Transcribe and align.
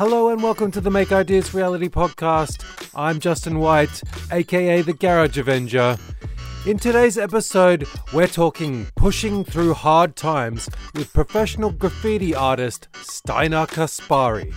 Hello 0.00 0.30
and 0.30 0.42
welcome 0.42 0.70
to 0.70 0.80
the 0.80 0.90
Make 0.90 1.12
Ideas 1.12 1.52
Reality 1.52 1.90
podcast. 1.90 2.64
I'm 2.94 3.20
Justin 3.20 3.58
White, 3.58 4.02
aka 4.32 4.80
the 4.80 4.94
Garage 4.94 5.36
Avenger. 5.36 5.98
In 6.64 6.78
today's 6.78 7.18
episode, 7.18 7.86
we're 8.14 8.26
talking 8.26 8.86
pushing 8.96 9.44
through 9.44 9.74
hard 9.74 10.16
times 10.16 10.70
with 10.94 11.12
professional 11.12 11.70
graffiti 11.70 12.34
artist 12.34 12.88
Steinar 12.94 13.66
Kaspari. 13.66 14.54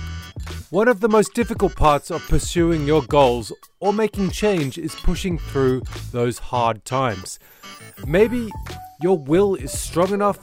One 0.69 0.87
of 0.87 1.01
the 1.01 1.09
most 1.09 1.33
difficult 1.33 1.75
parts 1.75 2.09
of 2.09 2.25
pursuing 2.29 2.87
your 2.87 3.01
goals 3.01 3.51
or 3.81 3.91
making 3.91 4.29
change 4.29 4.77
is 4.77 4.95
pushing 4.95 5.37
through 5.37 5.81
those 6.13 6.39
hard 6.39 6.85
times. 6.85 7.37
Maybe 8.07 8.49
your 9.01 9.17
will 9.17 9.55
is 9.55 9.77
strong 9.77 10.13
enough 10.13 10.39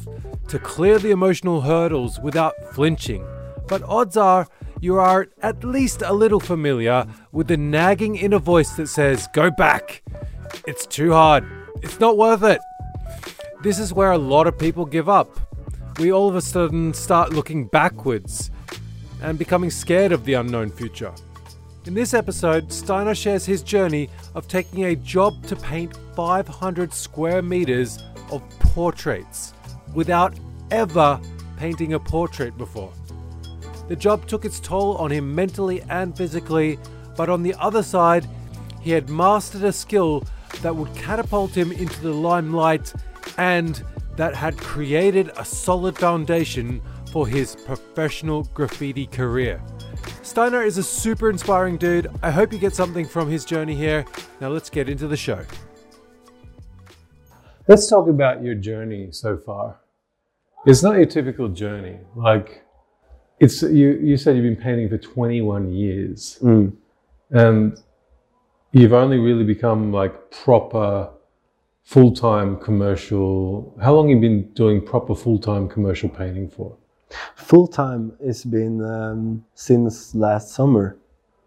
to 0.49 0.59
clear 0.59 0.99
the 0.99 1.11
emotional 1.11 1.63
hurdles 1.63 2.21
without 2.21 2.53
flinching, 2.75 3.27
but 3.67 3.83
odds 3.85 4.19
are 4.19 4.47
you 4.81 4.99
are 4.99 5.29
at 5.43 5.63
least 5.63 6.03
a 6.03 6.13
little 6.13 6.41
familiar 6.41 7.07
with 7.33 7.49
the 7.49 7.57
nagging 7.57 8.17
inner 8.17 8.39
voice 8.39 8.71
that 8.73 8.89
says, 8.89 9.29
Go 9.35 9.51
back! 9.51 10.03
It's 10.67 10.87
too 10.87 11.13
hard. 11.13 11.45
It's 11.83 12.01
not 12.01 12.17
worth 12.17 12.43
it. 12.43 12.61
This 13.63 13.79
is 13.79 13.93
where 13.93 14.13
a 14.13 14.19
lot 14.19 14.47
of 14.47 14.59
people 14.59 14.87
give 14.87 15.09
up. 15.09 15.39
We 15.99 16.13
all 16.13 16.29
of 16.29 16.37
a 16.37 16.41
sudden 16.41 16.95
start 16.95 17.33
looking 17.33 17.67
backwards 17.67 18.51
and 19.23 19.39
becoming 19.39 19.71
scared 19.71 20.13
of 20.13 20.25
the 20.25 20.35
unknown 20.35 20.71
future. 20.71 21.13
In 21.85 21.95
this 21.95 22.15
episode, 22.15 22.73
Steinar 22.73 23.15
shares 23.15 23.45
his 23.45 23.63
journey 23.63 24.09
of 24.35 24.49
taking 24.49 24.85
a 24.85 24.97
job 24.97 25.45
to 25.47 25.57
paint 25.57 25.99
500 26.15 26.93
square 26.93 27.43
meters 27.43 28.03
of 28.31 28.43
portraits 28.61 29.53
without 29.95 30.35
ever 30.71 31.21
painting 31.59 31.95
a 31.95 31.99
portrait 31.99 32.57
before. 32.57 32.93
The 33.91 33.97
job 33.97 34.29
took 34.29 34.45
its 34.45 34.61
toll 34.61 34.97
on 34.99 35.11
him 35.11 35.35
mentally 35.35 35.83
and 35.91 36.17
physically, 36.17 36.79
but 37.17 37.29
on 37.29 37.43
the 37.43 37.55
other 37.55 37.83
side, 37.83 38.25
he 38.81 38.93
had 38.93 39.11
mastered 39.11 39.65
a 39.65 39.73
skill 39.73 40.23
that 40.63 40.77
would 40.77 40.95
catapult 40.95 41.57
him 41.57 41.73
into 41.73 42.01
the 42.01 42.13
limelight 42.13 42.95
and 43.37 43.83
that 44.15 44.37
had 44.37 44.57
created 44.57 45.33
a 45.37 45.45
solid 45.45 45.99
foundation 45.99 46.81
for 47.11 47.27
his 47.27 47.57
professional 47.57 48.45
graffiti 48.55 49.09
career. 49.09 49.61
Steinar 50.23 50.65
is 50.65 50.79
a 50.79 50.85
super 50.85 51.29
inspiring 51.29 51.77
dude. 51.77 52.13
I 52.23 52.31
hope 52.31 52.53
you 52.53 52.61
get 52.61 52.77
something 52.77 53.09
from 53.09 53.29
his 53.29 53.45
journey 53.45 53.75
here. 53.75 54.05
Now 54.41 54.51
let's 54.51 54.71
get 54.71 54.89
into 54.89 55.09
the 55.09 55.17
show. 55.17 55.45
Let's 57.67 57.89
talk 57.89 58.07
about 58.07 58.45
your 58.45 58.55
journey 58.55 59.09
so 59.11 59.37
far. 59.37 59.81
It's 60.65 60.85
not 60.85 60.95
your 60.95 61.07
typical 61.07 61.49
journey. 61.49 61.99
Like 62.15 62.63
it's 63.41 63.63
you 63.63 63.99
you 64.03 64.17
said 64.17 64.37
you've 64.37 64.45
been 64.45 64.63
painting 64.63 64.89
for 64.89 64.99
21 64.99 65.73
years. 65.73 66.39
Mm. 66.43 66.73
And 67.31 67.81
you've 68.73 68.93
only 68.93 69.19
really 69.19 69.45
become 69.45 69.93
like 69.93 70.31
proper 70.31 71.11
full-time 71.85 72.57
commercial. 72.59 73.75
How 73.83 73.95
long 73.95 74.09
have 74.11 74.23
you 74.23 74.29
been 74.29 74.53
doing 74.53 74.85
proper 74.85 75.15
full-time 75.15 75.69
commercial 75.69 76.09
painting 76.09 76.49
for? 76.49 76.77
Full 77.35 77.67
time 77.67 78.13
it's 78.21 78.45
been 78.45 78.81
um, 78.85 79.45
since 79.55 80.15
last 80.15 80.51
summer. 80.55 80.97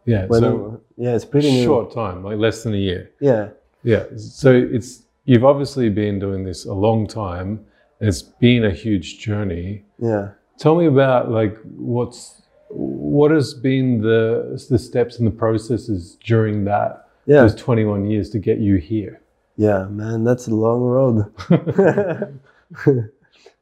Yeah, 0.06 0.26
When 0.26 0.42
so 0.42 0.82
yeah, 0.98 1.16
it's 1.16 1.24
pretty 1.24 1.50
new. 1.52 1.64
short 1.64 1.94
time, 1.94 2.24
like 2.24 2.38
less 2.38 2.64
than 2.64 2.74
a 2.74 2.78
year. 2.78 3.12
Yeah, 3.22 3.50
Yeah. 3.84 4.04
So 4.18 4.52
it's 4.52 5.04
you've 5.24 5.46
obviously 5.46 5.90
been 5.90 6.20
doing 6.20 6.44
this 6.44 6.66
a 6.66 6.74
long 6.74 7.08
time. 7.08 7.66
It's 8.02 8.22
been 8.22 8.66
a 8.66 8.72
huge 8.72 9.20
journey. 9.20 9.86
yeah. 10.00 10.32
Tell 10.58 10.76
me 10.76 10.86
about 10.86 11.32
like 11.32 11.58
what's 11.78 12.42
what 12.70 13.32
has 13.32 13.54
been 13.54 14.02
the 14.02 14.64
the 14.70 14.80
steps 14.80 15.18
and 15.20 15.28
the 15.28 15.32
processes 15.32 16.18
during 16.24 16.64
that 16.66 17.08
Yeah, 17.26 17.42
those 17.42 17.56
21 17.56 18.06
years 18.10 18.30
to 18.32 18.40
get 18.40 18.58
you 18.60 18.76
here. 18.78 19.22
yeah, 19.58 19.86
man, 19.86 20.24
that's 20.24 20.48
a 20.48 20.56
long 20.56 20.82
road. 20.82 21.32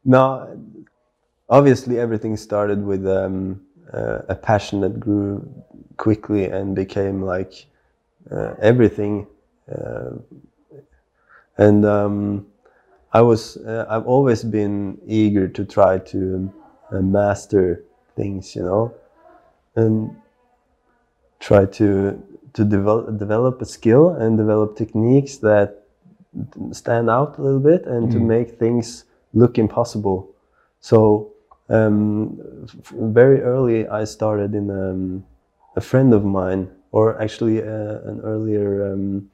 no, 0.06 0.58
obviously 1.50 2.00
everything 2.00 2.38
started 2.38 2.84
with 2.84 3.06
um, 3.08 3.62
uh, 3.94 4.20
a 4.30 4.36
passion 4.36 4.82
that 4.82 5.00
grew 5.00 5.48
quickly 5.98 6.46
and 6.46 6.76
became 6.76 7.22
like 7.22 7.66
uh, 8.32 8.54
everything. 8.62 9.28
Uh, 9.72 10.12
and 11.58 11.86
um, 11.86 12.46
I 13.14 13.22
was, 13.22 13.58
uh, 13.58 13.86
I've 13.90 14.06
always 14.08 14.44
been 14.44 14.98
eager 15.06 15.48
to 15.50 15.66
try 15.66 16.00
to 16.00 16.52
uh, 16.92 17.02
master 17.02 17.84
things, 18.16 18.56
you 18.56 18.64
know, 18.64 18.94
and 19.76 20.16
try 21.40 21.66
to 21.66 22.22
to 22.54 22.66
develop 22.66 23.18
develop 23.18 23.62
a 23.62 23.66
skill 23.66 24.10
and 24.10 24.38
develop 24.38 24.76
techniques 24.76 25.38
that 25.38 25.84
stand 26.72 27.10
out 27.10 27.38
a 27.38 27.42
little 27.42 27.60
bit 27.60 27.86
and 27.86 28.12
to 28.12 28.18
Mm. 28.20 28.28
make 28.28 28.58
things 28.60 29.06
look 29.34 29.58
impossible. 29.58 30.30
So 30.82 31.30
um, 31.70 32.40
very 33.16 33.42
early, 33.42 33.88
I 33.88 34.06
started 34.06 34.56
in 34.56 34.70
um, 34.70 35.24
a 35.76 35.82
friend 35.82 36.14
of 36.14 36.24
mine, 36.26 36.70
or 36.92 37.22
actually 37.22 37.62
uh, 37.62 38.10
an 38.10 38.20
earlier 38.24 38.94
um, 38.94 39.30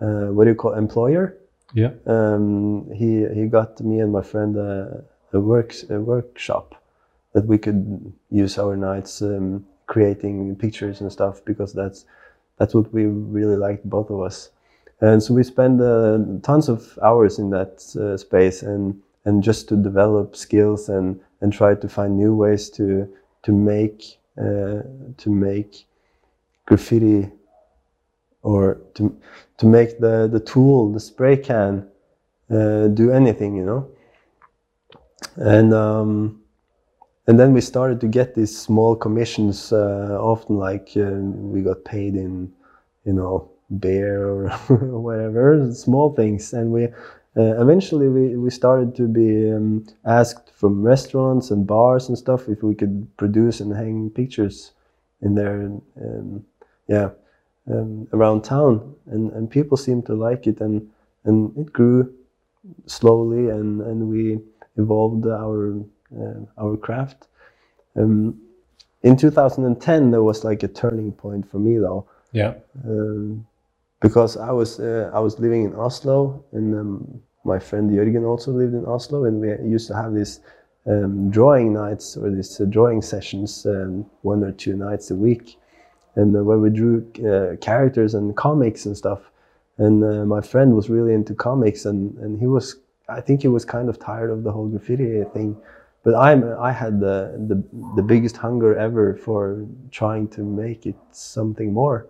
uh, 0.00 0.28
what 0.34 0.44
do 0.44 0.50
you 0.50 0.56
call 0.56 0.74
employer? 0.74 1.34
Yeah. 1.74 1.92
um, 2.06 2.88
he 2.94 3.26
he 3.34 3.46
got 3.46 3.80
me 3.80 4.00
and 4.00 4.12
my 4.12 4.22
friend 4.22 4.56
a, 4.56 5.04
a 5.32 5.40
work 5.40 5.74
a 5.90 6.00
workshop 6.00 6.74
that 7.38 7.46
we 7.46 7.56
could 7.56 8.12
use 8.30 8.58
our 8.58 8.76
nights 8.76 9.22
um, 9.22 9.64
creating 9.86 10.56
pictures 10.56 11.00
and 11.00 11.12
stuff 11.12 11.44
because 11.44 11.72
that's 11.72 12.04
that's 12.58 12.74
what 12.74 12.92
we 12.92 13.04
really 13.06 13.54
liked 13.54 13.88
both 13.88 14.10
of 14.10 14.20
us. 14.20 14.50
And 15.00 15.22
so 15.22 15.32
we 15.34 15.44
spent 15.44 15.80
uh, 15.80 16.18
tons 16.42 16.68
of 16.68 16.98
hours 17.00 17.38
in 17.38 17.50
that 17.50 17.72
uh, 17.94 18.16
space 18.16 18.62
and 18.62 19.00
and 19.24 19.44
just 19.44 19.68
to 19.68 19.76
develop 19.76 20.34
skills 20.34 20.88
and 20.88 21.20
and 21.40 21.52
try 21.52 21.76
to 21.76 21.88
find 21.88 22.16
new 22.16 22.34
ways 22.34 22.70
to 22.70 23.08
to 23.44 23.52
make 23.52 24.18
uh, 24.36 24.82
to 25.22 25.30
make 25.30 25.86
graffiti 26.66 27.30
or 28.42 28.78
to 28.94 29.16
to 29.58 29.66
make 29.66 30.00
the 30.00 30.26
the 30.26 30.40
tool 30.40 30.92
the 30.92 31.00
spray 31.00 31.36
can 31.36 31.86
uh, 32.50 32.88
do 32.88 33.12
anything 33.12 33.54
you 33.54 33.64
know? 33.64 33.88
And 35.36 35.72
um, 35.72 36.37
and 37.28 37.38
then 37.38 37.52
we 37.52 37.60
started 37.60 38.00
to 38.00 38.08
get 38.08 38.34
these 38.34 38.58
small 38.58 38.96
commissions 38.96 39.70
uh, 39.70 40.18
often 40.18 40.56
like 40.56 40.92
uh, 40.96 41.10
we 41.52 41.60
got 41.60 41.84
paid 41.84 42.14
in 42.14 42.50
you 43.04 43.12
know 43.12 43.50
beer 43.78 44.26
or 44.26 44.48
whatever 44.98 45.70
small 45.74 46.14
things. 46.14 46.54
And 46.54 46.72
we 46.72 46.86
uh, 47.36 47.60
eventually 47.60 48.08
we, 48.08 48.34
we 48.36 48.50
started 48.50 48.96
to 48.96 49.06
be 49.06 49.52
um, 49.52 49.86
asked 50.06 50.50
from 50.54 50.82
restaurants 50.82 51.50
and 51.50 51.66
bars 51.66 52.08
and 52.08 52.16
stuff 52.16 52.48
if 52.48 52.62
we 52.62 52.74
could 52.74 53.06
produce 53.18 53.60
and 53.60 53.76
hang 53.76 54.08
pictures 54.08 54.72
in 55.20 55.34
there 55.34 55.70
um, 56.00 56.44
yeah 56.86 57.10
um, 57.70 58.08
around 58.14 58.42
town. 58.42 58.94
And, 59.06 59.30
and 59.32 59.50
people 59.50 59.76
seemed 59.76 60.06
to 60.06 60.14
like 60.14 60.46
it 60.46 60.60
and 60.62 60.88
and 61.24 61.54
it 61.58 61.74
grew 61.74 62.14
slowly 62.86 63.50
and, 63.50 63.82
and 63.82 64.08
we 64.08 64.38
evolved 64.78 65.26
our 65.26 65.74
our 66.58 66.76
craft 66.76 67.28
um, 67.96 68.34
in 69.02 69.16
2010 69.16 70.10
there 70.10 70.22
was 70.22 70.44
like 70.44 70.62
a 70.62 70.68
turning 70.68 71.12
point 71.12 71.48
for 71.50 71.58
me 71.58 71.78
though 71.78 72.06
Yeah. 72.32 72.54
um, 72.84 73.46
because 74.00 74.36
I 74.36 74.52
was 74.52 74.78
uh, 74.80 75.10
I 75.12 75.20
was 75.20 75.40
living 75.40 75.64
in 75.64 75.74
Oslo, 75.74 76.44
and 76.52 76.74
um, 76.74 77.20
my 77.44 77.58
friend 77.58 77.90
Jørgen 77.90 78.24
also 78.24 78.52
lived 78.52 78.74
in 78.74 78.84
Oslo, 78.86 79.24
and 79.24 79.40
we 79.40 79.48
used 79.68 79.88
to 79.88 79.94
have 79.96 80.14
these 80.14 80.40
um, 80.86 81.30
drawing 81.30 81.72
nights 81.72 82.16
or 82.16 82.30
these 82.30 82.60
uh, 82.60 82.64
drawing 82.66 83.02
sessions, 83.02 83.66
um, 83.66 84.06
one 84.22 84.44
or 84.44 84.52
two 84.52 84.76
nights 84.76 85.10
a 85.10 85.16
week, 85.16 85.58
and 86.14 86.36
uh, 86.36 86.44
where 86.44 86.58
we 86.58 86.70
drew 86.70 87.02
uh, 87.26 87.56
characters 87.56 88.14
and 88.14 88.36
comics 88.36 88.86
and 88.86 88.96
stuff. 88.96 89.20
And 89.78 90.04
uh, 90.04 90.24
my 90.26 90.40
friend 90.40 90.74
was 90.76 90.88
really 90.88 91.12
into 91.14 91.34
comics, 91.34 91.84
and, 91.84 92.16
and 92.18 92.38
he 92.38 92.46
was 92.46 92.76
I 93.08 93.20
think 93.20 93.42
he 93.42 93.48
was 93.48 93.64
kind 93.64 93.88
of 93.88 93.98
tired 93.98 94.30
of 94.30 94.44
the 94.44 94.52
whole 94.52 94.68
graffiti 94.68 95.24
thing. 95.34 95.56
But 96.08 96.16
I'm 96.16 96.42
I 96.58 96.72
had 96.72 97.00
the, 97.00 97.18
the 97.50 97.62
the 97.94 98.02
biggest 98.02 98.38
hunger 98.38 98.74
ever 98.74 99.14
for 99.14 99.66
trying 99.90 100.26
to 100.28 100.40
make 100.42 100.86
it 100.86 100.96
something 101.12 101.70
more. 101.70 102.06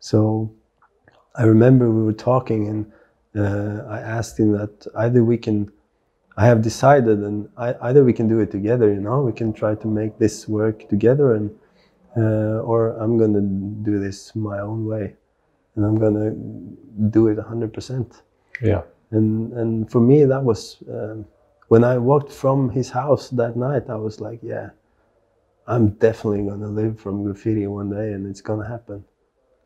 So 0.00 0.50
I 1.34 1.42
remember 1.42 1.90
we 1.90 2.04
were 2.04 2.20
talking, 2.32 2.68
and 2.72 2.80
uh, 3.36 3.84
I 3.86 4.00
asked 4.00 4.40
him 4.40 4.52
that 4.52 4.86
either 4.96 5.22
we 5.24 5.36
can, 5.36 5.70
I 6.38 6.46
have 6.46 6.62
decided, 6.62 7.18
and 7.18 7.50
I, 7.58 7.74
either 7.88 8.02
we 8.02 8.14
can 8.14 8.28
do 8.28 8.38
it 8.38 8.50
together. 8.50 8.88
You 8.90 9.02
know, 9.02 9.20
we 9.20 9.32
can 9.32 9.52
try 9.52 9.74
to 9.74 9.86
make 9.86 10.16
this 10.16 10.48
work 10.48 10.88
together, 10.88 11.34
and 11.34 11.50
uh, 12.16 12.70
or 12.70 12.96
I'm 12.96 13.18
gonna 13.18 13.42
do 13.42 14.00
this 14.00 14.34
my 14.34 14.60
own 14.60 14.86
way, 14.86 15.16
and 15.76 15.84
I'm 15.84 15.98
gonna 15.98 16.30
do 17.10 17.28
it 17.28 17.38
hundred 17.38 17.74
percent. 17.74 18.22
Yeah. 18.62 18.84
And 19.10 19.52
and 19.52 19.90
for 19.92 20.00
me, 20.00 20.24
that 20.24 20.42
was 20.42 20.82
um, 20.88 21.26
when 21.68 21.84
I 21.84 21.98
walked 21.98 22.32
from 22.32 22.70
his 22.70 22.90
house 22.90 23.30
that 23.30 23.56
night. 23.56 23.88
I 23.88 23.96
was 23.96 24.20
like, 24.20 24.40
yeah, 24.42 24.70
I'm 25.66 25.90
definitely 25.90 26.42
gonna 26.42 26.68
live 26.68 27.00
from 27.00 27.24
graffiti 27.24 27.66
one 27.66 27.90
day, 27.90 28.12
and 28.12 28.26
it's 28.26 28.40
gonna 28.40 28.68
happen, 28.68 29.04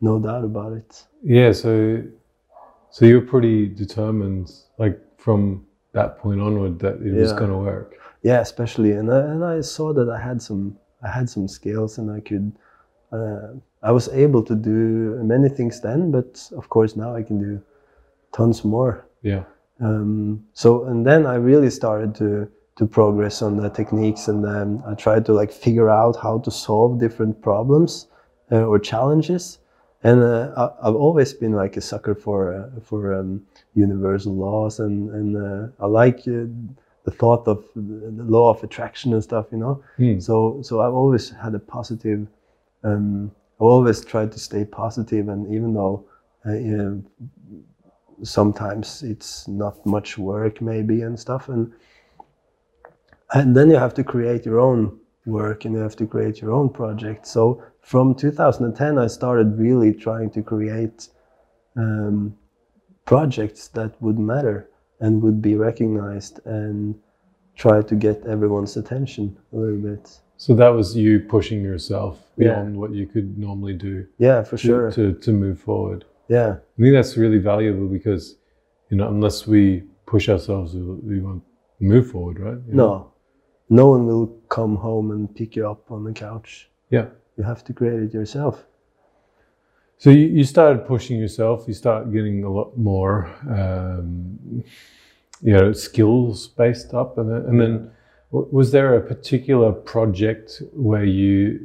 no 0.00 0.19
doubt 0.19 0.44
about 0.44 0.72
it. 0.72 1.06
Yeah, 1.22 1.52
so 1.52 2.02
so 2.93 3.06
you're 3.06 3.22
pretty 3.22 3.66
determined, 3.66 4.52
like 4.76 5.00
from 5.16 5.66
that 5.93 6.19
point 6.19 6.43
onward, 6.43 6.78
that 6.81 7.00
it 7.00 7.14
was 7.14 7.32
going 7.32 7.50
to 7.50 7.56
work. 7.56 7.94
Yeah, 8.22 8.40
especially, 8.40 8.93
and 8.93 9.10
I, 9.10 9.20
and 9.20 9.43
I 9.44 9.62
saw 9.62 9.94
that 9.94 10.10
I 10.10 10.20
had 10.20 10.43
some 10.43 10.76
I 11.02 11.08
had 11.08 11.28
some 11.28 11.49
skills, 11.49 11.99
and 11.99 12.10
I 12.10 12.20
could. 12.20 12.52
Uh, 13.10 13.54
I 13.82 13.93
was 13.93 14.08
able 14.08 14.43
to 14.44 14.54
do 14.54 15.19
many 15.25 15.49
things 15.49 15.81
then, 15.81 16.10
but 16.10 16.49
of 16.56 16.69
course 16.69 16.94
now 16.96 17.16
I 17.16 17.22
can 17.22 17.38
do 17.38 17.62
tons 18.32 18.62
more. 18.64 19.06
Yeah, 19.22 19.44
Um, 19.82 20.44
so 20.52 20.84
and 20.84 21.05
then 21.05 21.26
I 21.26 21.34
really 21.34 21.70
started 21.70 22.14
to 22.17 22.49
to 22.76 22.87
progress 22.87 23.43
on 23.43 23.56
the 23.56 23.69
techniques, 23.69 24.29
and 24.29 24.44
then 24.44 24.82
I 24.87 24.94
tried 24.94 25.26
to 25.26 25.32
like 25.32 25.52
figure 25.52 25.90
out 25.90 26.17
how 26.17 26.38
to 26.38 26.50
solve 26.50 27.00
different 27.00 27.43
problems 27.43 28.06
uh, 28.50 28.64
or 28.64 28.79
challenges. 28.79 29.58
And 30.05 30.23
uh, 30.23 30.52
I, 30.56 30.88
I've 30.88 30.94
always 30.94 31.32
been 31.32 31.52
like 31.52 31.76
a 31.76 31.81
sucker 31.81 32.14
for 32.14 32.55
uh, 32.55 32.81
for 32.81 33.14
um, 33.14 33.43
universal 33.75 34.34
laws, 34.34 34.81
and 34.81 35.11
and 35.11 35.37
uh, 35.37 35.85
I 35.85 35.87
like 35.87 36.20
uh, 36.20 36.46
the 37.05 37.11
thought 37.11 37.46
of 37.49 37.64
the 37.75 38.25
law 38.25 38.50
of 38.50 38.62
attraction 38.62 39.12
and 39.12 39.23
stuff, 39.23 39.46
you 39.50 39.58
know. 39.58 39.82
Hmm. 39.96 40.20
So 40.20 40.61
so 40.62 40.81
I've 40.81 40.94
always 40.94 41.31
had 41.31 41.55
a 41.55 41.58
positive. 41.58 42.26
Um, 42.85 43.32
I 43.61 43.64
always 43.64 44.05
tried 44.05 44.32
to 44.32 44.40
stay 44.40 44.64
positive, 44.64 45.28
and 45.28 45.52
even 45.55 45.75
though 45.75 46.05
uh, 46.46 46.55
you 46.55 46.76
know, 46.76 47.02
sometimes 48.23 49.03
it's 49.03 49.49
not 49.49 49.85
much 49.85 50.19
work 50.19 50.61
maybe 50.61 51.03
and 51.03 51.19
stuff 51.19 51.49
and 51.49 51.73
and 53.35 53.57
then 53.57 53.71
you 53.71 53.77
have 53.77 53.95
to 53.95 54.05
create 54.05 54.45
your 54.45 54.61
own 54.61 54.99
work 55.27 55.65
and 55.65 55.75
you 55.75 55.81
have 55.81 55.97
to 55.97 56.07
create 56.07 56.41
your 56.41 56.53
own 56.53 56.69
project 56.69 57.27
so 57.27 57.63
from 57.81 58.15
2010 58.15 58.99
i 58.99 59.07
started 59.07 59.59
really 59.59 59.93
trying 59.93 60.31
to 60.31 60.43
create 60.43 61.09
um, 61.77 62.35
projects 63.05 63.69
that 63.69 64.01
would 64.01 64.19
matter 64.19 64.69
and 65.01 65.23
would 65.23 65.41
be 65.43 65.55
recognized 65.57 66.41
and 66.47 66.95
try 67.57 67.83
to 67.83 67.95
get 67.95 68.25
everyone's 68.27 68.77
attention 68.77 69.37
a 69.53 69.57
little 69.57 69.79
bit 69.79 70.19
so 70.37 70.55
that 70.55 70.69
was 70.69 70.97
you 70.97 71.21
pushing 71.21 71.63
yourself 71.63 72.19
Yeah. 72.37 72.55
beyond 72.55 72.77
what 72.77 72.93
you 72.93 73.07
could 73.07 73.39
normally 73.39 73.75
do 73.75 74.07
yeah 74.19 74.43
for 74.43 74.57
to, 74.57 74.67
sure 74.67 74.91
to 74.93 75.13
to 75.15 75.33
move 75.33 75.59
forward. 75.61 76.05
Yeah 76.29 76.51
I 76.79 76.83
think 76.83 76.95
that's 76.95 77.17
really 77.17 77.39
valuable 77.39 77.89
because 77.89 78.37
you 78.91 78.97
know 78.97 79.09
unless 79.09 79.47
we 79.47 79.83
push 80.07 80.29
ourselves, 80.29 80.75
we, 80.75 81.21
won't 81.21 81.43
move 81.81 82.11
forward, 82.11 82.39
right? 82.39 82.59
You 82.69 82.75
know? 82.75 82.87
no 82.87 83.13
no 83.71 83.87
one 83.91 84.07
will 84.07 84.27
come 84.49 84.77
home 84.77 85.11
and 85.13 85.35
pick 85.35 85.57
you 85.57 85.69
up 85.69 85.91
on 85.91 86.05
the 86.05 86.13
couch 86.13 86.69
Yeah. 86.91 87.07
you 87.39 87.45
have 87.45 87.65
to 87.65 87.73
create 87.73 88.01
it 88.03 88.13
yourself 88.13 88.65
So 89.99 90.11
you, 90.11 90.27
you 90.39 90.45
started 90.45 90.85
pushing 90.87 91.17
yourself. 91.25 91.65
You 91.69 91.75
start 91.75 92.13
getting 92.13 92.43
a 92.43 92.51
lot 92.51 92.77
more, 92.77 93.31
um, 93.49 94.65
you 95.47 95.53
know, 95.57 95.73
skills 95.73 96.49
based 96.49 96.93
up, 96.93 97.19
and 97.19 97.31
then, 97.31 97.43
and 97.49 97.61
then 97.61 97.91
was 98.33 98.73
there 98.73 98.97
a 98.97 99.01
particular 99.01 99.71
project 99.71 100.61
where 100.73 101.05
you 101.05 101.61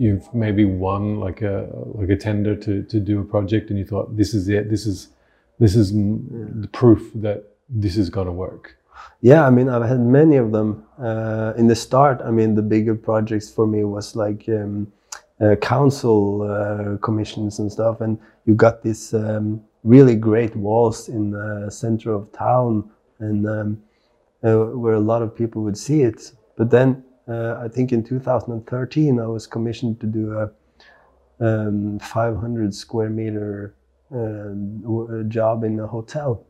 you've 0.00 0.32
maybe 0.34 0.64
won 0.64 1.20
like 1.20 1.42
a 1.42 1.68
like 2.00 2.08
a 2.08 2.16
tender 2.16 2.56
to 2.56 2.82
to 2.82 2.98
do 2.98 3.20
a 3.20 3.24
project, 3.24 3.70
and 3.70 3.78
you 3.78 3.84
thought 3.84 4.16
this 4.16 4.32
is 4.32 4.48
it, 4.48 4.70
this 4.70 4.86
is 4.86 5.08
this 5.58 5.74
is 5.76 5.92
m 5.92 6.60
the 6.64 6.68
proof 6.80 7.02
that 7.26 7.38
this 7.82 7.96
is 8.02 8.08
gonna 8.16 8.36
work. 8.46 8.64
Yeah, 9.20 9.46
I 9.46 9.50
mean, 9.50 9.68
I've 9.68 9.88
had 9.94 10.00
many 10.00 10.36
of 10.44 10.48
them. 10.56 10.68
Uh, 10.98 11.52
in 11.60 11.66
the 11.66 11.76
start, 11.76 12.16
I 12.28 12.30
mean, 12.30 12.54
the 12.54 12.66
bigger 12.74 12.94
projects 12.94 13.48
for 13.56 13.66
me 13.66 13.84
was 13.84 14.16
like 14.24 14.42
um, 14.48 14.90
uh, 15.40 15.56
council 15.74 16.18
uh, 16.42 16.96
commissions 17.06 17.58
and 17.60 17.70
stuff, 17.70 18.00
and 18.00 18.18
you 18.46 18.54
got 18.54 18.82
these 18.82 19.14
um, 19.14 19.60
really 19.84 20.16
great 20.16 20.54
walls 20.56 21.08
in 21.08 21.30
the 21.30 21.70
center 21.70 22.12
of 22.18 22.32
town, 22.32 22.90
and 23.18 23.46
um, 23.46 23.68
uh, 24.42 24.56
where 24.82 24.94
a 24.94 25.06
lot 25.12 25.22
of 25.22 25.36
people 25.40 25.62
would 25.62 25.78
see 25.78 26.00
it. 26.10 26.32
But 26.56 26.70
then, 26.70 27.04
uh, 27.30 27.60
I 27.62 27.68
think 27.68 27.92
in 27.92 28.02
2013, 28.02 29.20
I 29.20 29.26
was 29.26 29.46
commissioned 29.46 30.00
to 30.00 30.06
do 30.06 30.36
a 30.38 30.50
um, 31.40 31.98
500 32.00 32.74
square 32.74 33.08
meter 33.08 33.74
uh, 34.14 35.22
job 35.28 35.64
in 35.64 35.78
a 35.80 35.86
hotel 35.86 36.44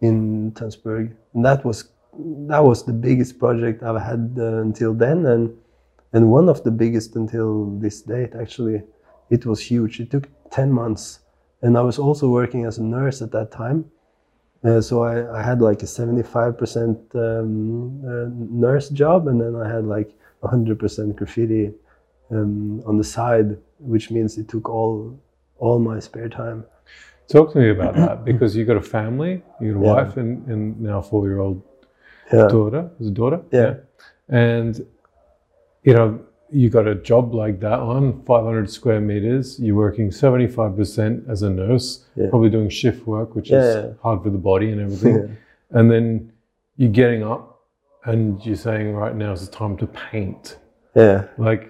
in 0.00 0.52
Tønsberg, 0.52 1.14
and 1.32 1.44
that 1.44 1.64
was 1.64 1.90
that 2.48 2.62
was 2.62 2.84
the 2.84 2.92
biggest 2.92 3.38
project 3.38 3.82
I've 3.82 4.00
had 4.00 4.36
uh, 4.38 4.60
until 4.60 4.92
then, 4.94 5.26
and 5.26 5.56
and 6.12 6.30
one 6.30 6.48
of 6.48 6.62
the 6.62 6.70
biggest 6.70 7.16
until 7.16 7.70
this 7.80 8.02
date. 8.02 8.34
Actually, 8.38 8.82
it 9.30 9.46
was 9.46 9.60
huge. 9.60 10.00
It 10.00 10.10
took 10.10 10.28
ten 10.50 10.70
months, 10.70 11.20
and 11.62 11.78
I 11.78 11.80
was 11.80 11.98
also 11.98 12.28
working 12.28 12.66
as 12.66 12.78
a 12.78 12.84
nurse 12.84 13.22
at 13.22 13.32
that 13.32 13.50
time. 13.50 13.90
Uh, 14.64 14.80
so 14.80 15.02
I, 15.04 15.38
I 15.38 15.42
had 15.42 15.60
like 15.60 15.82
a 15.82 15.86
seventy-five 15.86 16.56
percent 16.56 16.98
um, 17.14 18.00
uh, 18.06 18.28
nurse 18.32 18.88
job, 18.88 19.28
and 19.28 19.40
then 19.40 19.54
I 19.56 19.68
had 19.68 19.84
like 19.84 20.10
hundred 20.42 20.78
percent 20.78 21.16
graffiti 21.16 21.72
um, 22.30 22.82
on 22.86 22.98
the 22.98 23.04
side, 23.04 23.56
which 23.78 24.10
means 24.10 24.36
it 24.38 24.48
took 24.48 24.68
all 24.68 25.18
all 25.58 25.78
my 25.78 25.98
spare 26.00 26.28
time. 26.28 26.64
Talk 27.28 27.52
to 27.52 27.58
me 27.58 27.70
about 27.70 27.94
that 27.94 28.24
because 28.30 28.54
you 28.56 28.64
got 28.64 28.76
a 28.76 28.82
family, 28.82 29.42
you 29.60 29.72
got 29.72 29.80
a 29.80 29.82
Yeah. 29.84 29.94
wife, 29.94 30.16
and, 30.16 30.46
and 30.48 30.80
now 30.80 31.00
four 31.00 31.26
year 31.26 31.38
old 31.40 31.62
Yeah, 32.32 32.48
daughter. 32.48 32.90
Is 33.00 33.08
it 33.08 33.14
daughter? 33.14 33.40
Yeah. 33.52 33.74
And 34.28 34.86
you 35.82 35.92
know, 35.94 36.20
you 36.54 36.70
got 36.70 36.86
a 36.86 36.94
job 36.94 37.34
like 37.34 37.58
that 37.60 37.80
on 37.80 38.22
500 38.24 38.70
square 38.70 39.00
meters. 39.00 39.58
You're 39.60 39.76
working 39.76 40.10
75% 40.10 41.28
as 41.28 41.42
a 41.42 41.50
nurse, 41.50 42.04
Yeah. 42.16 42.30
probably 42.30 42.50
doing 42.50 42.68
shift 42.68 43.06
work, 43.06 43.34
which 43.34 43.50
Yeah, 43.50 43.58
is 43.64 43.74
yeah. 43.76 43.90
hard 44.02 44.22
for 44.22 44.30
the 44.30 44.38
body 44.38 44.70
and 44.72 44.80
everything. 44.80 45.36
And 45.70 45.90
then 45.90 46.32
you're 46.76 46.90
getting 47.02 47.22
up 47.24 47.60
and 48.04 48.44
you're 48.46 48.54
saying, 48.68 48.94
right 48.94 49.16
now 49.16 49.32
is 49.32 49.48
the 49.48 49.52
time 49.54 49.76
to 49.78 49.86
paint. 49.86 50.58
yeah. 50.94 51.24
Like, 51.38 51.62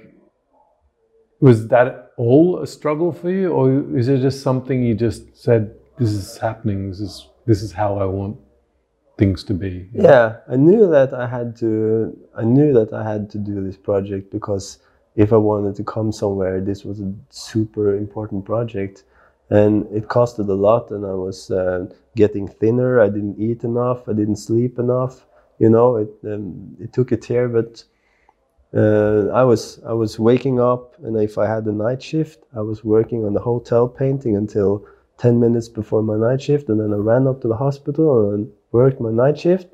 was 1.40 1.68
that 1.68 2.10
all 2.16 2.60
a 2.60 2.66
struggle 2.66 3.10
for 3.12 3.30
you, 3.30 3.50
or 3.52 3.96
is 3.98 4.08
it 4.08 4.18
just 4.20 4.42
something 4.42 4.82
you 4.82 4.94
just 4.94 5.36
said, 5.36 5.74
"This 5.98 6.10
is 6.12 6.38
happening. 6.38 6.88
This 6.90 7.00
is 7.00 7.28
this 7.46 7.62
is 7.62 7.72
how 7.72 7.90
I 7.98 8.06
want 8.06 8.36
things 9.16 9.44
to 9.44 9.54
be"? 9.54 9.88
know? 9.92 10.08
Yeah, 10.08 10.36
I 10.48 10.56
knew 10.56 10.88
that 10.90 11.12
I 11.14 11.26
had 11.26 11.56
to. 11.56 12.16
I 12.36 12.44
knew 12.44 12.72
that 12.72 12.92
I 12.92 13.02
had 13.04 13.30
to 13.30 13.38
do 13.38 13.62
this 13.62 13.76
project 13.76 14.30
because 14.30 14.78
if 15.16 15.32
I 15.32 15.36
wanted 15.36 15.76
to 15.76 15.84
come 15.84 16.10
somewhere, 16.12 16.60
this 16.60 16.84
was 16.84 17.00
a 17.00 17.12
super 17.30 17.96
important 17.96 18.44
project, 18.44 19.04
and 19.50 19.86
it 19.92 20.08
costed 20.08 20.48
a 20.48 20.54
lot. 20.54 20.90
And 20.90 21.04
I 21.06 21.14
was 21.14 21.50
uh, 21.50 21.86
getting 22.16 22.48
thinner. 22.48 23.00
I 23.00 23.08
didn't 23.08 23.38
eat 23.38 23.64
enough. 23.64 24.08
I 24.08 24.12
didn't 24.12 24.36
sleep 24.36 24.78
enough. 24.78 25.26
You 25.58 25.70
know, 25.70 25.96
it 25.96 26.10
um, 26.24 26.76
it 26.80 26.92
took 26.92 27.12
a 27.12 27.16
tear, 27.16 27.48
but. 27.48 27.84
Uh, 28.76 29.28
I 29.32 29.44
was 29.44 29.78
I 29.86 29.92
was 29.92 30.18
waking 30.18 30.58
up, 30.58 30.96
and 31.04 31.16
if 31.16 31.38
I 31.38 31.46
had 31.46 31.64
a 31.66 31.70
night 31.70 32.02
shift, 32.02 32.42
I 32.56 32.60
was 32.60 32.82
working 32.82 33.24
on 33.24 33.32
the 33.32 33.40
hotel 33.40 33.86
painting 33.86 34.36
until 34.36 34.84
ten 35.16 35.38
minutes 35.38 35.68
before 35.68 36.02
my 36.02 36.16
night 36.16 36.42
shift, 36.42 36.68
and 36.68 36.80
then 36.80 36.92
I 36.92 36.96
ran 36.96 37.28
up 37.28 37.40
to 37.42 37.48
the 37.48 37.56
hospital 37.56 38.32
and 38.32 38.50
worked 38.74 39.00
my 39.00 39.10
night 39.10 39.38
shift, 39.38 39.68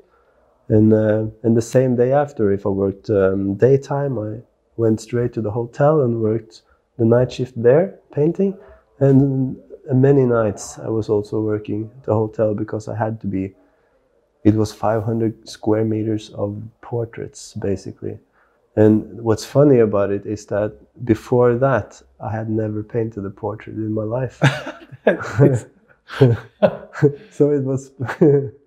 and 0.69 0.93
uh, 0.93 1.25
and 1.43 1.57
the 1.57 1.67
same 1.75 1.95
day 1.95 2.11
after, 2.13 2.51
if 2.51 2.65
I 2.65 2.69
worked 2.69 3.09
um, 3.09 3.55
daytime, 3.55 4.13
I 4.19 4.31
went 4.77 5.01
straight 5.01 5.33
to 5.33 5.41
the 5.41 5.51
hotel 5.59 6.01
and 6.03 6.21
worked 6.21 6.61
the 6.99 7.05
night 7.05 7.31
shift 7.31 7.55
there 7.61 7.99
painting, 8.13 8.55
and, 8.99 9.57
and 9.89 10.01
many 10.01 10.25
nights 10.25 10.77
I 10.77 10.89
was 10.89 11.09
also 11.09 11.41
working 11.41 11.89
at 11.97 12.03
the 12.03 12.13
hotel 12.13 12.53
because 12.53 12.87
I 12.87 12.95
had 12.95 13.19
to 13.21 13.27
be. 13.27 13.55
It 14.43 14.55
was 14.55 14.73
500 14.73 15.47
square 15.47 15.85
meters 15.85 16.31
of 16.31 16.59
portraits 16.81 17.53
basically. 17.53 18.17
And 18.75 19.21
what's 19.21 19.45
funny 19.45 19.79
about 19.79 20.09
it 20.11 20.25
is 20.25 20.47
that 20.47 20.71
before 21.05 21.55
that, 21.57 22.01
I 22.19 22.31
had 22.31 22.49
never 22.49 22.81
painted 22.81 23.23
a 23.25 23.29
portrait 23.29 23.75
in 23.75 23.93
my 23.93 24.03
life. 24.17 24.41
so 27.37 27.51
it 27.51 27.63
was. 27.63 27.91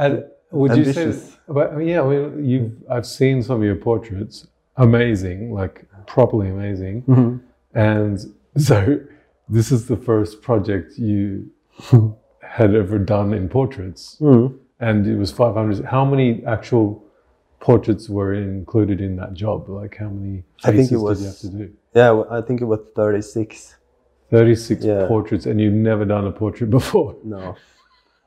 And 0.00 0.24
would 0.50 0.76
you 0.76 0.92
say? 0.92 1.12
But 1.48 1.78
yeah, 1.90 2.00
I 2.02 2.06
mean, 2.10 2.44
you've 2.50 2.72
I've 2.94 3.06
seen 3.06 3.42
some 3.42 3.56
of 3.60 3.64
your 3.70 3.76
portraits, 3.90 4.46
amazing, 4.76 5.52
like 5.60 5.74
properly 6.06 6.48
amazing. 6.56 7.02
Mhm. 7.02 7.40
And 7.74 8.14
so, 8.56 8.78
this 9.56 9.70
is 9.70 9.86
the 9.92 9.96
first 9.96 10.42
project 10.42 10.98
you 10.98 11.50
had 12.58 12.74
ever 12.74 12.98
done 12.98 13.28
in 13.38 13.48
portraits, 13.48 14.02
Mhm. 14.20 14.54
and 14.80 15.06
it 15.06 15.16
was 15.16 15.30
500. 15.32 15.84
How 15.84 16.04
many 16.04 16.28
actual 16.56 16.86
portraits 17.60 18.08
were 18.08 18.32
included 18.34 19.00
in 19.00 19.16
that 19.16 19.32
job? 19.34 19.68
Like, 19.68 19.94
how 20.02 20.08
many 20.08 20.42
I 20.64 20.72
faces 20.72 20.88
think 20.88 21.00
it 21.00 21.02
was- 21.04 21.18
did 21.18 21.24
you 21.24 21.30
have 21.30 21.38
to 21.38 21.50
do? 21.66 21.66
Yeah, 21.94 22.22
I 22.38 22.40
think 22.46 22.60
it 22.60 22.68
was 22.74 22.80
36. 22.96 23.76
36 24.30 24.84
Yeah. 24.84 25.06
portraits, 25.08 25.46
and 25.46 25.60
you've 25.60 25.74
never 25.90 26.04
done 26.04 26.26
a 26.26 26.32
portrait 26.32 26.70
before. 26.78 27.16
No. 27.24 27.54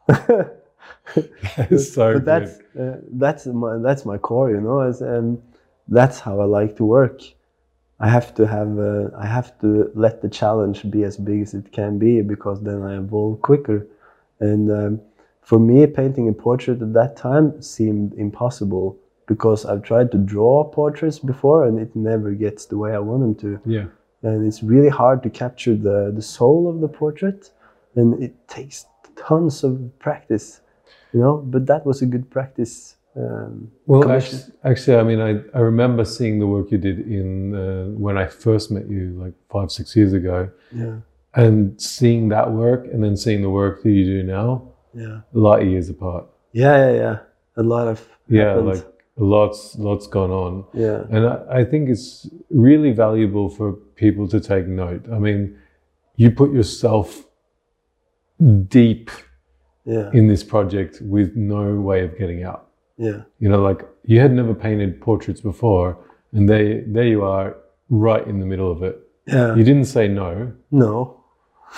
So 1.77 2.13
but 2.13 2.25
that's 2.25 2.59
uh, 2.79 2.97
that's 3.11 3.45
my 3.45 3.77
that's 3.77 4.05
my 4.05 4.17
core, 4.17 4.51
you 4.51 4.61
know. 4.61 4.79
As, 4.79 5.01
um, 5.01 5.41
that's 5.87 6.19
how 6.19 6.39
I 6.39 6.45
like 6.45 6.75
to 6.77 6.85
work. 6.85 7.21
I 7.99 8.09
have 8.09 8.33
to 8.35 8.47
have 8.47 8.79
uh, 8.79 9.09
I 9.17 9.25
have 9.25 9.59
to 9.61 9.91
let 9.95 10.21
the 10.21 10.29
challenge 10.29 10.89
be 10.89 11.03
as 11.03 11.17
big 11.17 11.41
as 11.41 11.53
it 11.53 11.71
can 11.71 11.99
be 11.99 12.21
because 12.21 12.61
then 12.61 12.81
I 12.81 12.97
evolve 12.97 13.41
quicker. 13.41 13.87
And 14.39 14.71
um, 14.71 15.01
for 15.41 15.59
me, 15.59 15.85
painting 15.87 16.29
a 16.29 16.33
portrait 16.33 16.81
at 16.81 16.93
that 16.93 17.15
time 17.15 17.61
seemed 17.61 18.13
impossible 18.13 18.97
because 19.27 19.65
I've 19.65 19.83
tried 19.83 20.11
to 20.11 20.17
draw 20.17 20.63
portraits 20.63 21.19
before 21.19 21.65
and 21.65 21.79
it 21.79 21.95
never 21.95 22.31
gets 22.31 22.65
the 22.65 22.77
way 22.77 22.93
I 22.93 22.99
want 22.99 23.21
them 23.21 23.35
to. 23.35 23.61
Yeah. 23.65 23.85
And 24.21 24.45
it's 24.47 24.63
really 24.63 24.89
hard 24.89 25.21
to 25.23 25.29
capture 25.29 25.75
the, 25.75 26.11
the 26.15 26.21
soul 26.21 26.69
of 26.69 26.79
the 26.79 26.87
portrait 26.87 27.51
and 27.95 28.21
it 28.23 28.47
takes 28.47 28.85
tons 29.15 29.63
of 29.63 29.91
practice, 29.99 30.61
you 31.13 31.19
know. 31.19 31.37
But 31.37 31.65
that 31.67 31.85
was 31.85 32.01
a 32.01 32.05
good 32.05 32.29
practice. 32.29 32.95
Um, 33.15 33.71
Well, 33.85 34.09
actually, 34.11 34.41
actually, 34.63 34.97
I 34.97 35.03
mean, 35.03 35.19
I, 35.21 35.31
I 35.57 35.61
remember 35.61 36.03
seeing 36.03 36.39
the 36.39 36.47
work 36.47 36.71
you 36.71 36.79
did 36.79 36.99
in 36.99 37.53
uh, 37.55 37.85
when 38.05 38.17
I 38.17 38.25
first 38.27 38.71
met 38.71 38.87
you, 38.89 39.13
like 39.23 39.33
five, 39.51 39.69
six 39.71 39.95
years 39.95 40.13
ago, 40.13 40.49
yeah, 40.71 40.95
and 41.35 41.79
seeing 41.79 42.29
that 42.29 42.51
work 42.51 42.85
and 42.91 43.03
then 43.03 43.15
seeing 43.15 43.41
the 43.43 43.49
work 43.51 43.83
that 43.83 43.91
you 43.91 44.03
do 44.05 44.23
now, 44.23 44.63
yeah, 44.95 45.21
a 45.33 45.37
lot 45.47 45.61
of 45.61 45.67
years 45.67 45.89
apart. 45.89 46.25
yeah, 46.53 46.75
yeah, 46.85 46.93
yeah. 47.03 47.17
A 47.55 47.61
lot 47.63 47.87
of 47.87 47.99
Yeah, 48.27 48.45
happened. 48.49 48.67
like 48.67 48.85
lots, 49.17 49.77
lots 49.77 50.07
gone 50.07 50.31
on. 50.31 50.65
yeah, 50.73 51.03
And 51.11 51.27
I, 51.27 51.59
I 51.59 51.63
think 51.65 51.89
it's 51.89 52.27
really 52.49 52.91
valuable 52.93 53.47
for 53.47 53.73
people 53.95 54.27
to 54.29 54.39
take 54.39 54.65
note. 54.65 55.05
I 55.11 55.19
mean, 55.19 55.55
you 56.15 56.31
put 56.31 56.51
yourself 56.51 57.25
deep 58.67 59.11
yeah, 59.85 60.09
in 60.13 60.27
this 60.27 60.43
project 60.43 61.01
with 61.01 61.35
no 61.35 61.75
way 61.75 62.03
of 62.03 62.17
getting 62.17 62.43
out. 62.43 62.67
yeah, 62.97 63.21
You 63.39 63.49
know, 63.49 63.61
like 63.61 63.81
you 64.05 64.19
had 64.19 64.31
never 64.33 64.53
painted 64.53 65.01
portraits 65.01 65.41
before, 65.41 65.97
and 66.31 66.47
there, 66.49 66.83
there 66.87 67.07
you 67.07 67.23
are, 67.23 67.57
right 67.89 68.25
in 68.27 68.39
the 68.39 68.45
middle 68.45 68.71
of 68.71 68.81
it. 68.83 68.95
yeah. 69.27 69.55
You 69.55 69.63
didn't 69.63 69.85
say 69.85 70.07
no, 70.07 70.53
No, 70.71 71.23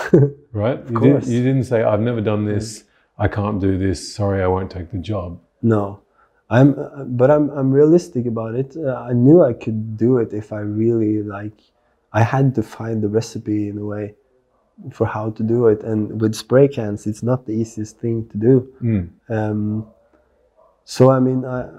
right? 0.52 0.80
you, 0.90 0.98
course. 0.98 1.26
Didn't, 1.26 1.28
you 1.36 1.44
didn't 1.44 1.64
say, 1.66 1.84
I've 1.84 2.00
never 2.02 2.22
done 2.22 2.46
this, 2.46 2.84
I 3.18 3.28
can't 3.28 3.60
do 3.62 3.78
this, 3.78 4.14
sorry, 4.16 4.42
I 4.44 4.48
won't 4.48 4.72
take 4.72 4.92
the 4.92 4.98
job. 5.00 5.40
no. 5.62 6.02
I'm, 6.48 6.76
but 7.18 7.32
I'm, 7.32 7.50
I'm 7.50 7.72
realistic 7.72 8.28
about 8.28 8.54
it. 8.54 8.78
Uh, 8.78 8.94
I 9.10 9.14
knew 9.14 9.42
I 9.44 9.54
could 9.54 9.98
do 9.98 10.20
it 10.20 10.32
if 10.32 10.54
I 10.54 10.60
really 10.60 11.24
like. 11.24 11.58
I 12.14 12.22
had 12.22 12.54
to 12.54 12.62
find 12.62 13.02
the 13.02 13.08
recipe 13.10 13.68
in 13.68 13.80
a 13.80 13.84
way 13.94 14.14
for 14.92 15.06
how 15.06 15.32
to 15.32 15.44
do 15.44 15.68
it, 15.68 15.84
and 15.84 16.22
with 16.22 16.36
spray 16.36 16.68
cans, 16.68 17.08
it's 17.08 17.24
not 17.24 17.46
the 17.46 17.54
easiest 17.54 17.98
thing 18.00 18.28
to 18.30 18.38
do. 18.38 18.74
Mm. 18.82 19.10
Um, 19.30 19.88
so 20.84 21.10
I 21.10 21.20
mean, 21.20 21.46
I, 21.46 21.70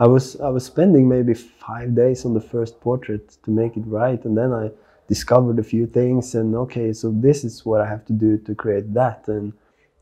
I 0.00 0.06
was 0.06 0.40
I 0.40 0.48
was 0.48 0.64
spending 0.64 1.08
maybe 1.08 1.34
five 1.34 1.94
days 1.94 2.24
on 2.24 2.34
the 2.34 2.40
first 2.40 2.80
portrait 2.80 3.36
to 3.44 3.50
make 3.50 3.76
it 3.76 3.84
right, 3.86 4.22
and 4.24 4.36
then 4.36 4.52
I 4.52 4.70
discovered 5.06 5.58
a 5.58 5.62
few 5.62 5.86
things, 5.86 6.34
and 6.34 6.54
okay, 6.54 6.92
so 6.92 7.12
this 7.12 7.44
is 7.44 7.64
what 7.64 7.80
I 7.80 7.88
have 7.88 8.04
to 8.06 8.12
do 8.12 8.38
to 8.38 8.54
create 8.54 8.92
that, 8.94 9.28
and 9.28 9.52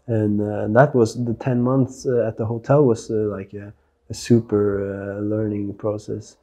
and 0.07 0.41
uh, 0.41 0.69
that 0.69 0.95
was 0.95 1.23
the 1.25 1.35
ten 1.35 1.63
months 1.63 2.07
uh, 2.07 2.27
at 2.27 2.37
the 2.37 2.47
hotel 2.47 2.85
was 2.85 3.11
uh, 3.11 3.15
like 3.15 3.53
a, 3.53 3.73
a 4.11 4.15
super 4.15 4.65
uh, 4.81 5.21
learning 5.21 5.75
process. 5.75 6.37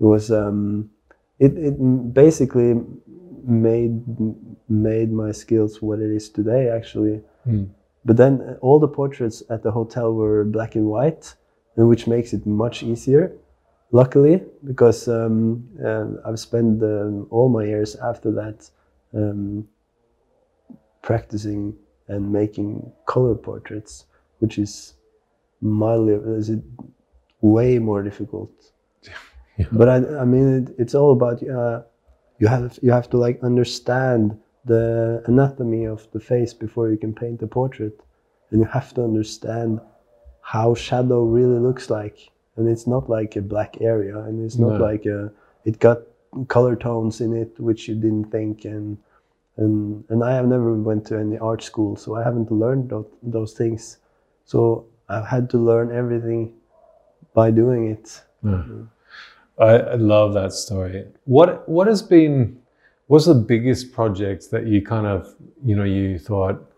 It 0.00 0.04
was 0.04 0.30
um, 0.30 0.90
it 1.38 1.56
it 1.56 1.74
basically 2.12 2.80
made 3.46 4.02
made 4.68 5.12
my 5.12 5.32
skills 5.32 5.82
what 5.82 5.98
it 5.98 6.10
is 6.10 6.28
today 6.28 6.68
actually. 6.68 7.20
Mm. 7.46 7.68
But 8.04 8.16
then 8.16 8.40
uh, 8.40 8.54
all 8.60 8.78
the 8.78 8.88
portraits 8.88 9.42
at 9.50 9.62
the 9.62 9.70
hotel 9.70 10.12
were 10.12 10.44
black 10.44 10.74
and 10.74 10.86
white, 10.86 11.34
and 11.76 11.88
which 11.88 12.06
makes 12.06 12.32
it 12.32 12.46
much 12.46 12.82
easier. 12.82 13.32
Luckily, 13.92 14.42
because 14.64 15.08
um, 15.08 15.68
uh, 15.84 16.06
I've 16.26 16.38
spent 16.38 16.82
um, 16.82 17.26
all 17.30 17.48
my 17.48 17.64
years 17.64 17.96
after 17.96 18.32
that 18.32 18.68
um, 19.14 19.68
practicing 21.02 21.76
and 22.08 22.32
making 22.32 22.92
color 23.06 23.34
portraits, 23.34 24.06
which 24.40 24.58
is 24.58 24.94
mildly 25.60 26.14
is 26.36 26.50
it 26.50 26.62
way 27.40 27.78
more 27.78 28.02
difficult. 28.02 28.50
Yeah. 29.56 29.66
But 29.70 29.88
I, 29.88 29.96
I 30.22 30.24
mean, 30.24 30.64
it, 30.64 30.74
it's 30.78 30.96
all 30.96 31.12
about 31.12 31.40
uh, 31.48 31.82
you 32.40 32.48
have 32.48 32.76
you 32.82 32.90
have 32.90 33.08
to 33.10 33.18
like 33.18 33.38
understand 33.44 34.36
the 34.64 35.22
anatomy 35.26 35.84
of 35.84 36.06
the 36.12 36.20
face 36.20 36.54
before 36.54 36.90
you 36.90 36.96
can 36.96 37.14
paint 37.14 37.42
a 37.42 37.46
portrait, 37.46 37.98
and 38.50 38.60
you 38.60 38.66
have 38.66 38.94
to 38.94 39.02
understand 39.04 39.80
how 40.40 40.74
shadow 40.74 41.22
really 41.24 41.58
looks 41.58 41.90
like. 41.90 42.30
And 42.56 42.68
it's 42.68 42.86
not 42.86 43.08
like 43.10 43.36
a 43.36 43.42
black 43.42 43.80
area, 43.80 44.18
and 44.18 44.44
it's 44.44 44.58
not 44.58 44.78
No. 44.78 44.84
like 44.84 45.06
a 45.06 45.30
it 45.64 45.78
got 45.80 45.98
color 46.48 46.76
tones 46.76 47.20
in 47.20 47.32
it 47.32 47.58
which 47.60 47.88
you 47.88 47.94
didn't 47.94 48.30
think 48.30 48.64
and 48.64 48.98
and 49.56 50.04
and 50.10 50.22
I 50.24 50.34
have 50.34 50.46
never 50.48 50.74
went 50.74 51.06
to 51.06 51.18
any 51.18 51.38
art 51.38 51.62
school, 51.62 51.96
so 51.96 52.14
I 52.16 52.22
haven't 52.24 52.50
learned 52.50 52.90
those, 52.90 53.06
those 53.22 53.52
things. 53.54 53.98
So 54.44 54.86
I've 55.08 55.26
had 55.26 55.48
to 55.50 55.58
learn 55.58 55.92
everything 55.92 56.52
by 57.34 57.50
doing 57.50 57.90
it. 57.90 58.20
Yeah. 58.42 58.50
Mm. 58.50 58.88
I, 59.58 59.72
I 59.78 59.94
love 59.94 60.34
that 60.34 60.52
story. 60.52 61.06
What 61.24 61.68
what 61.68 61.86
has 61.86 62.02
been 62.02 62.58
what's 63.06 63.26
the 63.26 63.34
biggest 63.34 63.92
project 63.92 64.50
that 64.50 64.66
you 64.66 64.82
kind 64.82 65.06
of 65.06 65.34
you 65.64 65.76
know 65.76 65.84
you 65.84 66.18
thought 66.18 66.70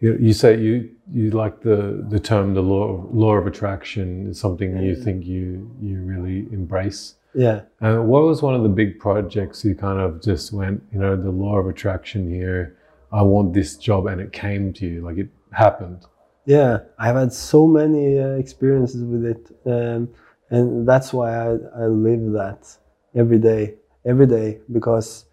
you, 0.00 0.16
you 0.20 0.32
say 0.32 0.58
you 0.58 0.90
you 1.12 1.30
like 1.30 1.60
the 1.62 2.04
the 2.08 2.18
term 2.18 2.54
the 2.54 2.62
law 2.62 3.06
law 3.12 3.34
of 3.34 3.46
attraction 3.46 4.28
is 4.28 4.38
something 4.38 4.76
you 4.78 4.96
think 4.96 5.24
you 5.24 5.70
you 5.80 6.02
really 6.02 6.52
embrace. 6.52 7.14
Yeah. 7.34 7.62
And 7.80 8.08
what 8.08 8.24
was 8.24 8.42
one 8.42 8.54
of 8.54 8.62
the 8.62 8.68
big 8.68 8.98
projects 8.98 9.64
you 9.64 9.74
kind 9.74 10.00
of 10.00 10.22
just 10.22 10.52
went 10.52 10.82
you 10.92 10.98
know 10.98 11.16
the 11.16 11.30
law 11.30 11.56
of 11.58 11.66
attraction 11.68 12.30
here. 12.30 12.76
I 13.12 13.22
want 13.22 13.52
this 13.52 13.76
job, 13.76 14.06
and 14.06 14.20
it 14.22 14.32
came 14.32 14.72
to 14.72 14.86
you 14.86 15.02
like 15.02 15.18
it 15.18 15.28
happened. 15.52 16.06
Yeah, 16.46 16.78
I've 16.98 17.14
had 17.14 17.32
so 17.32 17.66
many 17.66 18.18
uh, 18.18 18.30
experiences 18.30 19.04
with 19.04 19.24
it, 19.24 19.46
um, 19.66 20.08
and 20.50 20.88
that's 20.88 21.12
why 21.12 21.36
I, 21.36 21.50
I 21.76 21.86
live 21.86 22.32
that 22.32 22.74
every 23.14 23.38
day, 23.38 23.74
every 24.04 24.26
day, 24.26 24.60
because 24.72 25.26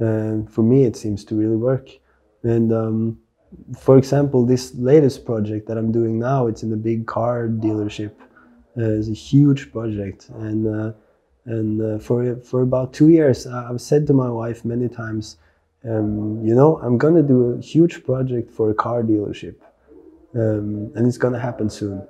um, 0.00 0.46
for 0.46 0.62
me 0.62 0.84
it 0.84 0.96
seems 0.96 1.24
to 1.24 1.34
really 1.34 1.56
work. 1.56 1.88
And 2.42 2.72
um, 2.72 3.18
for 3.78 3.96
example, 3.96 4.44
this 4.44 4.74
latest 4.74 5.24
project 5.24 5.66
that 5.68 5.78
I'm 5.78 5.92
doing 5.92 6.18
now, 6.18 6.46
it's 6.46 6.62
in 6.62 6.72
a 6.72 6.76
big 6.76 7.06
car 7.06 7.48
dealership. 7.48 8.12
Uh, 8.78 8.90
it's 8.98 9.08
a 9.08 9.14
huge 9.14 9.72
project, 9.72 10.28
and 10.34 10.66
uh, 10.66 10.92
and 11.46 11.80
uh, 11.80 11.98
for 11.98 12.36
for 12.36 12.62
about 12.62 12.92
two 12.92 13.08
years, 13.08 13.46
I've 13.46 13.80
said 13.80 14.06
to 14.08 14.12
my 14.12 14.28
wife 14.28 14.64
many 14.64 14.88
times, 14.88 15.38
um, 15.84 16.44
you 16.44 16.54
know, 16.54 16.78
I'm 16.82 16.98
gonna 16.98 17.22
do 17.22 17.54
a 17.54 17.60
huge 17.62 18.04
project 18.04 18.50
for 18.50 18.70
a 18.70 18.74
car 18.74 19.02
dealership 19.02 19.56
um, 20.36 20.92
and 20.94 21.06
it's 21.06 21.18
gonna 21.18 21.38
happen 21.38 21.70
soon. 21.70 22.06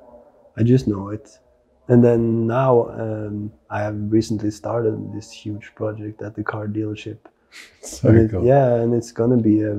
I 0.57 0.63
just 0.63 0.89
know 0.89 1.11
it. 1.11 1.39
And 1.89 2.05
then 2.05 2.47
now 2.47 2.89
um, 2.91 3.53
I 3.71 3.81
have 3.81 3.97
recently 4.11 4.51
started 4.51 5.13
this 5.15 5.31
huge 5.31 5.73
project 5.77 6.23
at 6.23 6.35
the 6.35 6.43
car 6.43 6.67
dealership. 6.67 7.19
So 7.83 8.09
And 8.09 8.19
it- 8.19 8.31
cool. 8.33 8.45
Yeah, 8.45 8.75
and 8.75 8.93
it's 8.95 9.13
gonna 9.13 9.37
be 9.37 9.63
a 9.63 9.75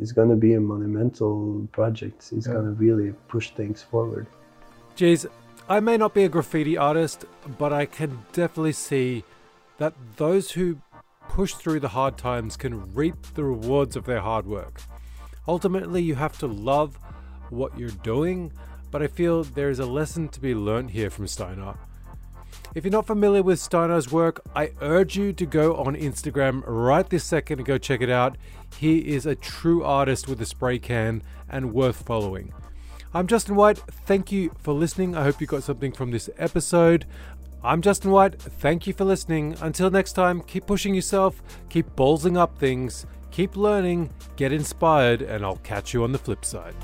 it's 0.00 0.12
gonna 0.12 0.36
be 0.36 0.54
a 0.54 0.60
monumental 0.60 1.68
project. 1.72 2.30
It's 2.34 2.46
Yeah. 2.46 2.54
gonna 2.54 2.70
really 2.72 3.12
push 3.28 3.50
things 3.50 3.82
forward. 3.82 4.26
Geez, 4.96 5.26
I 5.68 5.80
may 5.80 5.96
not 5.98 6.14
be 6.14 6.24
a 6.24 6.28
graffiti 6.28 6.76
artist, 6.78 7.26
but 7.58 7.72
I 7.72 7.84
can 7.86 8.18
definitely 8.32 8.72
see 8.72 9.24
that 9.78 9.92
those 10.16 10.52
who 10.52 10.78
push 11.28 11.54
through 11.54 11.80
the 11.80 11.88
hard 11.88 12.16
times 12.16 12.56
can 12.56 12.92
reap 12.94 13.14
the 13.34 13.44
rewards 13.44 13.94
of 13.94 14.04
their 14.04 14.20
hard 14.20 14.46
work. 14.46 14.80
Ultimately, 15.46 16.02
you 16.02 16.14
have 16.16 16.38
to 16.38 16.46
love 16.46 16.98
what 17.50 17.78
you're 17.78 17.90
doing, 18.02 18.52
but 18.90 19.02
I 19.02 19.06
feel 19.06 19.44
there 19.44 19.70
is 19.70 19.78
a 19.78 19.86
lesson 19.86 20.28
to 20.30 20.40
be 20.40 20.54
learnt 20.54 20.90
here 20.90 21.10
from 21.10 21.26
Steinar. 21.26 21.76
If 22.72 22.84
you're 22.84 22.92
not 22.92 23.06
familiar 23.06 23.42
with 23.42 23.58
Steinar's 23.58 24.12
work, 24.12 24.40
I 24.54 24.70
urge 24.80 25.16
you 25.16 25.32
to 25.32 25.44
go 25.44 25.74
on 25.74 25.96
Instagram 25.96 26.62
right 26.66 27.08
this 27.08 27.24
second 27.24 27.58
and 27.58 27.66
go 27.66 27.78
check 27.78 28.00
it 28.00 28.10
out. 28.10 28.36
He 28.78 28.98
is 28.98 29.26
a 29.26 29.34
true 29.34 29.82
artist 29.82 30.28
with 30.28 30.40
a 30.40 30.46
spray 30.46 30.78
can 30.78 31.24
and 31.48 31.74
worth 31.74 32.06
following. 32.06 32.52
I'm 33.12 33.26
Justin 33.26 33.56
White. 33.56 33.78
Thank 33.78 34.30
you 34.30 34.52
for 34.60 34.72
listening. 34.72 35.16
I 35.16 35.24
hope 35.24 35.40
you 35.40 35.48
got 35.48 35.64
something 35.64 35.90
from 35.90 36.12
this 36.12 36.30
episode. 36.38 37.06
I'm 37.64 37.82
Justin 37.82 38.12
White. 38.12 38.40
Thank 38.40 38.86
you 38.86 38.92
for 38.92 39.04
listening. 39.04 39.56
Until 39.60 39.90
next 39.90 40.12
time, 40.12 40.40
keep 40.40 40.66
pushing 40.66 40.94
yourself, 40.94 41.42
keep 41.70 41.86
ballsing 41.96 42.38
up 42.38 42.56
things, 42.56 43.04
keep 43.32 43.56
learning, 43.56 44.10
get 44.36 44.52
inspired, 44.52 45.22
and 45.22 45.44
I'll 45.44 45.56
catch 45.56 45.92
you 45.92 46.04
on 46.04 46.12
the 46.12 46.18
flip 46.18 46.44
side. 46.44 46.76